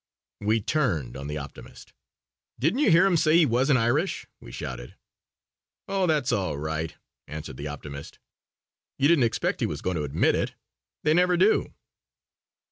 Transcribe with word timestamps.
We 0.39 0.61
turned 0.61 1.15
on 1.15 1.27
the 1.27 1.37
optimist. 1.37 1.93
"Didn't 2.57 2.79
you 2.79 2.89
hear 2.89 3.05
him 3.05 3.15
say 3.15 3.37
he 3.37 3.45
wasn't 3.45 3.77
Irish?" 3.77 4.25
we 4.39 4.51
shouted. 4.51 4.95
"Oh, 5.87 6.07
that's 6.07 6.31
all 6.31 6.57
right," 6.57 6.95
answered 7.27 7.57
the 7.57 7.67
optimist, 7.67 8.17
"you 8.97 9.07
didn't 9.07 9.25
expect 9.25 9.59
he 9.59 9.67
was 9.67 9.83
going 9.83 9.97
to 9.97 10.03
admit 10.03 10.33
it. 10.33 10.55
They 11.03 11.13
never 11.13 11.37
do." 11.37 11.75